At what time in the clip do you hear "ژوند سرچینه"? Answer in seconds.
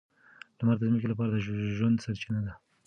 1.77-2.41